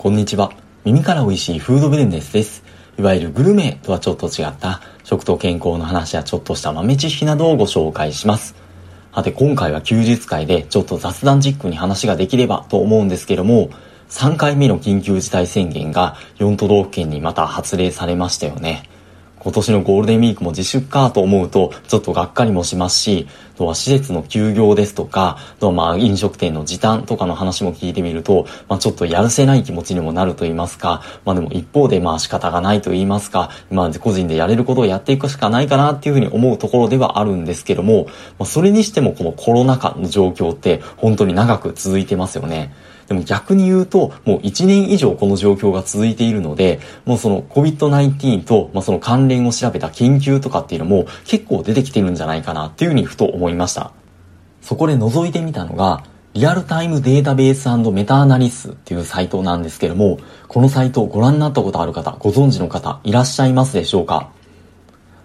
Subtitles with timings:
[0.00, 0.50] こんにちは。
[0.86, 2.64] 耳から美味しいフードブレンデスです。
[2.98, 8.54] いわゆるグルメとはちょっと違った食と健康の話やちょっとした豆知識などをご紹介します。
[9.14, 13.68] さて今回は休日会でちょっと雑談チックに話ができればと思うんですけども、
[14.08, 18.88] 3回目の緊急事態宣言が4都道府県にまた発令されましたよね。
[19.40, 42.74] 今年のゴールデンウィークも自粛かと思うと、ちょっとがっかりもしますし、あとは施設の休業ですとか、あとはまあ飲食店の時短とかの話も聞いてみると、まあちょっとやるせない気持ちにもなると言いますか、まあでも一方でまあ仕方がないと言いますか、まあ個人でやれることをやっていくしかないかなっていうふうに思うところではあるんですけども、まあそれにしてもこのコロナ禍の状況って本当に長く続いてますよね。
[43.10, 53.90] でも逆に言うと、もう1年以上この状況が続いているので、もうその COVID-19 と、まあ、その関連を調べた研究とかっていうのも結構出てきてるんじゃないかなっていうふうにふと思いました。
[54.62, 64.30] そこで覗いてみたのが、リアルタイムデータベースメタアナリスっていうサイトなんですけども、このサイトをご覧になったことある方、ご存知の方いらっしゃいますでしょうか？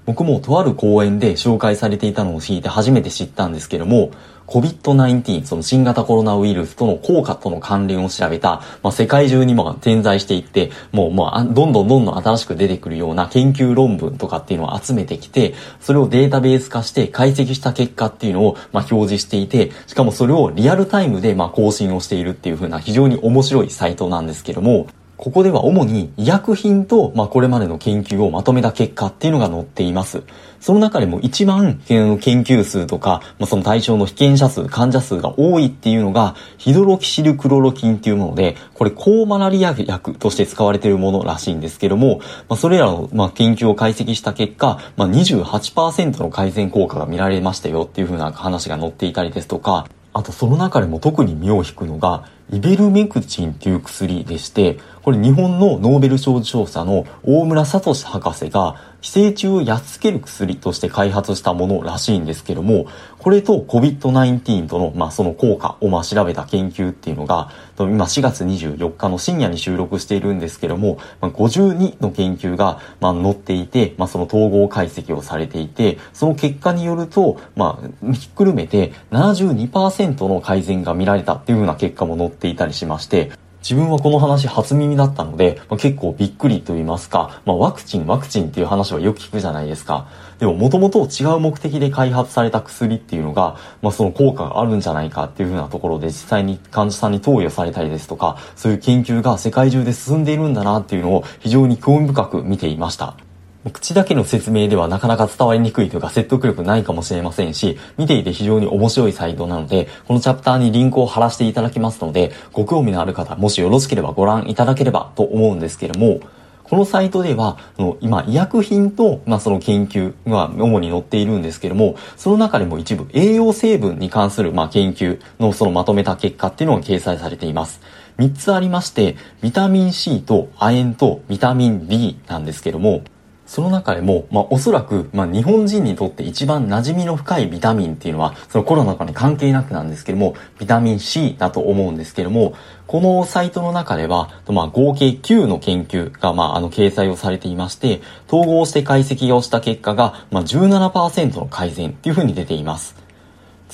[0.07, 4.09] 僕もとある講演で紹介されていたのを聞いて初めて知ったんですけども、
[4.47, 24.87] COVID-19、その新型コロナウイルスとの効果との関連を調べた、まあ、世界中にも点在していって、もう、まあ、どんどんどんどん新しく出てくるような研究論文とかっていうのを集めてきて、それをデータベース化して解析した結果っていうのを、まあ、表示していて、しかもそれをリアルタイムで、まあ、更新をしているっていう風な非常に面白いサイトなんですけども、
[25.17, 30.23] ここでは主に医薬品と、まあ、これまでの研究をまとめた結果っていうのが載っています。
[30.59, 62.87] その中でも一番研究数とか、まあ、その対象の被験者数、患者数が多いっていうのが、ヒドロキシルクロロキンっていうもので、これ抗マラリア薬として使われているものらしいんですけども、まあ、それらの、ま研究を解析した結果、まあ、28%の改善効果が見られましたよっていう風な話が載っていたりですとか、あとその中でも特に身を引くのが、イベルメクチンっていう薬でして、これ日本のノーベル賞受賞者の大村聡博士が寄生虫をやっつける薬として開発したものらしいんですけども、
[63.19, 83.29] これと COVID-19 との、まあ、その効果をまあ調べた研究っていうのが、今4月24日の深夜に収録しているんですけども、まあ、52の研究が、まあ、載っていて、まあ、その統合解析をされていて、その結果によると、まあ、ひっくるめて72%の改善が見られたっていうような結果も載っていたりしまして、
[83.65, 90.07] 自分はこの話初耳だったので、まあ、結構びっくりと言いますか、まあ、ワクチン、ワクチンっていう話はよく聞くじゃないですか。
[90.37, 103.24] でも、もともと違う目的で開発された薬っていうのが、まあ、その効果があるんじゃないかっていうふうなところで実際に患者さんに投与されたりですとか、そういう研究が世界中で進んでいるんだなっていうのを非常に興味深く見ていました。
[103.71, 116.19] 口だけの説明ではなかなか伝わりにくいというか説得力ないかもしれませんし、見ていて非常に面白いサイトなので、このチャプターにリンクを貼らせていただきますので、ご興味のある方、もしよろしければご覧いただければと思うんですけれども、
[116.65, 117.57] このサイトでは、
[118.01, 127.81] 今、医薬品と、まあ、その研究が主に載っているんですけども、その中でも一部栄養成分に関する、まあ、研究のそのまとめた結果っていうのが掲載されています。
[128.17, 133.03] 3つありまして、ビタミン C と亜鉛とビタミン D なんですけども、
[133.45, 142.53] その中でも、まあ、おそらく、まあ、日本人にとって一番馴染みの深いビタミンっていうのは、そのコロナとかに関係なくなんですけども、ビタミン C だと思うんですけども、
[142.87, 153.04] このサイトの中では、まあ、合計9の研究が、まあ、あの、掲載をされていまして、統合して解析をした結果が、まあ、17%の改善っていうふうに出ています。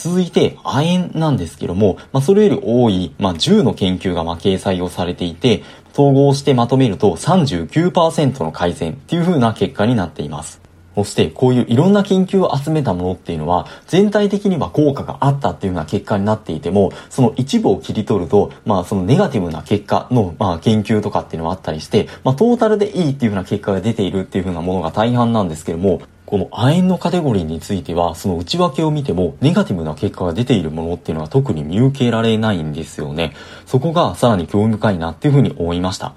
[0.01, 5.62] 続いて、亜鉛なんですけども、まあ、それより多い、まあ、10の研究が、ま掲載をされていて、
[5.94, 10.59] 統合してまとめると39%の改善っていう風な結果になっています。
[10.95, 26.01] そして、こういういろんな研究を集めたものっていうのは、全体的には効果があったっていうような結果になっていても、その一部を切り取ると、まあ、そのネガティブな結果の、まあ、研究とかっていうのはあったりして、まあ、トータルでいいっていうような結果が出ているっていう風なものが大半なんですけども、
[26.31, 33.34] この亜鉛のカテゴリーについては、その内訳を見ても、ネガティブな結果が出ているものっていうのは特に見受けられないんですよね。
[33.66, 36.14] そこがさらに興味深いなっていうふうに思いました。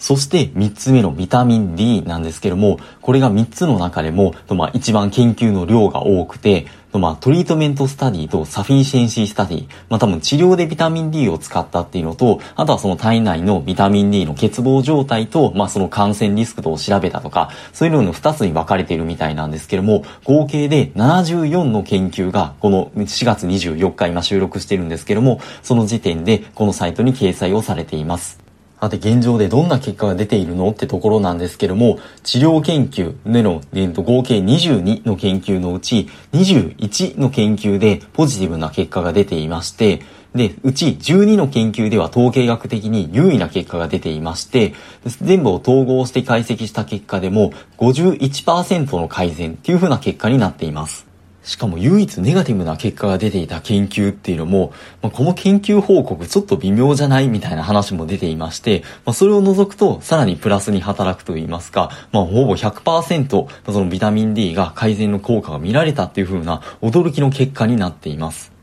[0.00, 6.66] そして3つ目のビタミン D なんですけども、これが3つの中でも、まあ、一番研究の量が多くて、
[6.98, 28.39] まあ、トリートメントスタディとサフィシェンシースタディ、まあ、多分治療でビタミン D を使ったっていうのと、あとはその体内のビタミン D の欠乏状態と、まあ、その感染リスクとを調べたとか、そういうのの2つに分かれているみたいなんですけども、合計で74の研究が、この4月24日今収録してるんですけども、その時点でこのサイトに掲載をされています。
[28.80, 40.00] さて現状でどんな結果が出ているのってところなんですけども、治療研究での、えー、と合計22の研究のうち21の研究でポジティブな結果が出ていまして、
[40.34, 44.72] で、うち12の研究では統計学的に優位な結果が出ていまして、
[45.04, 51.09] 全部を統合して解析した結果でも51%の改善っていう風な結果になっています。
[51.42, 54.72] しかも唯一ネガティブな結果が出ていた研究っていうのも、
[55.02, 68.59] まあ、この研究報告ちょっと微妙じゃないみたいな話も出ていまして、まあ、それを除くとさらにプラスに働くといいますか、まあ、ほぼ100%そのビタミン D が改善の効果が見られたっていう風な驚きの結果になっています。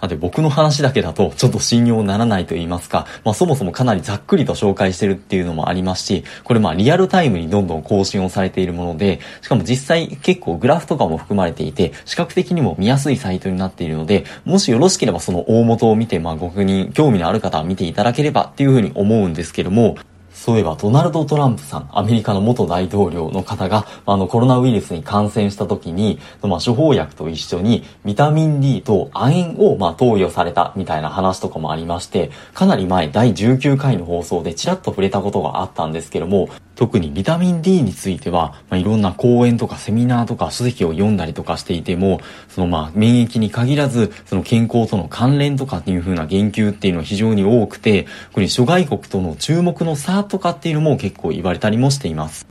[0.00, 19.96] あで、僕の話だけだとちょっと信用ならないと言いますか、まあそもそもかなりざっくりと紹介してるっていうのもありますし、これまあリアルタイムにどんどん更新をされているもので、しかも実際結構グラフとかも含まれていて、視覚的にも見やすいサイトになっているので、もしよろしければその大元を見て、まあご確認、興味のある方は見ていただければっていうふうに思うんですけども、
[20.40, 36.48] そういえば、ドナルド・トランプさん、アメリカの元大統領の方が、あの、コロナウイルスに感染した時に、まあ、処方薬と一緒に、ビタミン D と亜鉛を、まあ、投与された、みたいな話とかもありまして、かなり前、第19回の放送でちらっと触れたことがあったんですけども、
[36.80, 52.49] 特にビタミン D については、まあ、いろんな講演とかセミナーとか書籍を読んだりとかしていても、そのまあ免疫に限らず、その健康との関連とかっていう風な言及っていうのは非常に多くて、これ諸外国との注目の差とかっていうのも結構言われたりもしています。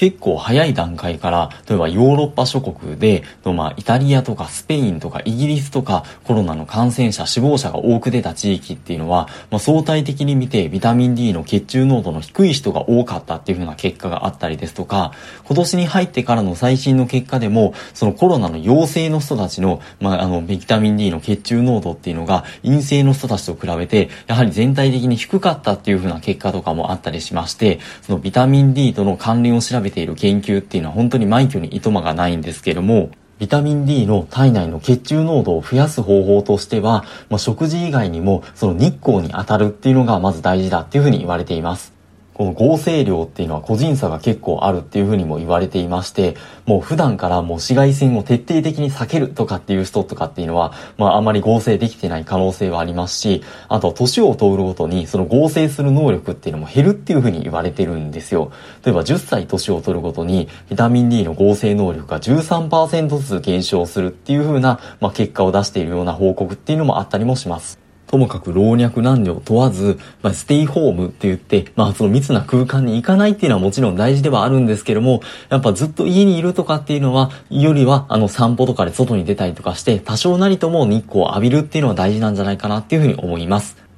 [0.00, 15.12] 結構早い段階から、例えばヨーロッパ諸国で、まあ、イタリアとかスペインとかイギリスとかコロナの感染者、死亡者が多く出た地域っていうのは、まあ、相対的に見てビタミン D の血中濃度の低い人が多かったっていう風な結果があったりですとか、
[15.44, 41.99] 今年に入ってからの最新の結果でも、そのコロナの陽性の人たちの、まあ、あの、ビタミン D の血中濃度っていうのが陰性の人たちと比べて、やはり全体的に低かったっていう風な結果とかもあったりしまして、そのビタミン D との関連を調べべている研究っていうのは本当に枚挙にいとまがないんですけども、ビタミン D の体内の血中濃度を増やす方法としては、まあ、食事以外にもその日光に当たるっていうのがまず大事だっていうふうに言われています。
[42.40, 58.52] この合成量っていうのは個人差が結構あるっていうふうにも言われていまして、もう普段からもう紫外線を徹底的に避けるとかっていう人とかっていうのは、まああまり合成できてない可能性はありますし、あと年を通るごとにその合成する能力っていうのも減るっていうふうに言われてるんですよ。
[58.86, 67.89] 例えば10歳年を取るごとにビタミン D の合成能力が13%ずつ減少するっていうふうな、まあ、結果を出しているような報告っていうのもあったりもします。
[68.10, 83.89] ともかく老若男女問わず、まあ、ステイホームって言って、まあその密な空間に行かないっていうのはもちろん大事ではあるんですけども、やっぱずっと家にいるとかっていうのは、よりはあの散歩とかで外に出たりとかして、多少なりとも日光を浴びるっていうのは大事なんじゃないかなっていうふうに思います。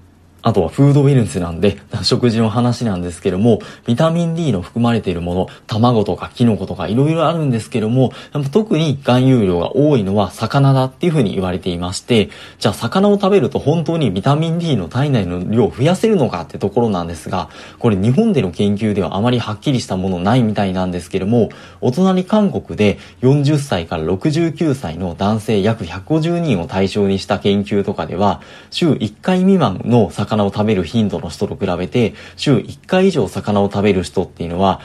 [0.43, 8.13] あとはフードウェルネスなんで、 食事の話なんですけども、ビタミン D の含まれているもの、卵とかキノコとか色々あるんですけども、
[8.51, 17.49] 特に含有量が多いのは魚だっていうふうに言われていまして、じゃあ魚を食べると本当にビタミン D の体内の量を増やせるのかってところなんですが、
[17.79, 21.51] これ日本での研究ではあまりはっきりしたものないみたいなんですけども、
[21.81, 28.41] お隣韓国で40歳から69歳の男性約150人を対象にした研究とかでは、
[28.71, 34.81] 週1回未満の魚魚を食べる頻度の人と比べて、週1回以上魚を食べる人っていうのは、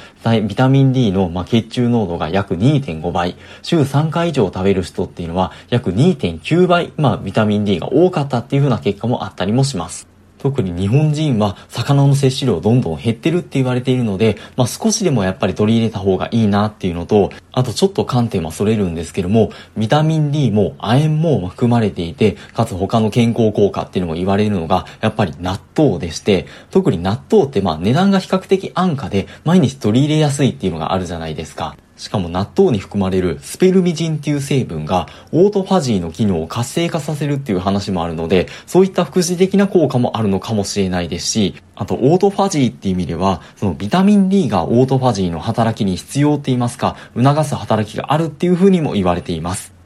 [0.48, 10.17] ビタミン D の、ま血中濃度が約2.5倍、週3回以上食べる人っていうのは約2.9倍、まあ、ビタミン D が多かったっていうふうな結果もあったりもします。
[10.40, 31.76] 特に日本人は魚の摂取量どんどん減ってるって言われているので、まあ、少しでもやっぱり取り入れた方がいいなっていうのと、あとちょっと観点はそれるんですけども、ビタミン D も亜鉛も含まれていて、かつ他の健康効果っていうのも言われるのが、やっぱり納豆でして、特に納豆ってまあ値段が比較的安価で毎日取り入れやすいっていうのがあるじゃないですか。
[31.98, 49.77] しかも納豆に含まれるスペルミジンっていう成分がオートファジーの機能を活性化させるっていう話もあるので、そういった副次的な効果もあるのかもしれないですし、あとオートファジーっていう意味では、そのビタミン D がオートファジーの働きに必要って言いますか、促す働きがあるっていうふうにも言われています。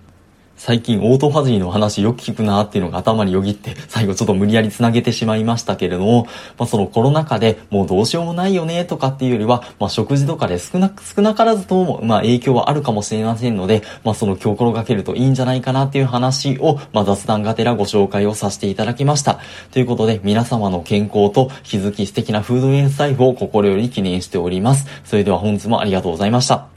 [0.64, 6.28] 最近オートファジーの話よく聞くなっていうのが頭によぎって最後ちょっと無理やり繋げてしまいましたけれども、
[6.60, 19.40] まあそのコロナ禍でもうどうしようもないよねとかっていうよりは、まあ食事とかで少なく少なからずともまあ影響はあるかもしれませんので、まあその心がけるといいんじゃないかなっていう話を、まあ雑談がてらご紹介をさせていただきました。
[19.72, 24.86] ということで皆様の健康と気づき素敵なフードウェイスライフを心より記念しております。
[25.06, 26.71] それでは本日もありがとうございました。